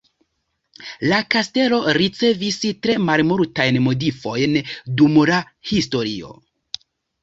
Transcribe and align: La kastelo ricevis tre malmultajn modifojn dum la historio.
La 1.11 1.19
kastelo 1.35 1.79
ricevis 1.99 2.59
tre 2.87 2.97
malmultajn 3.11 3.81
modifojn 3.91 4.61
dum 4.99 5.25
la 5.35 5.41
historio. 5.75 6.39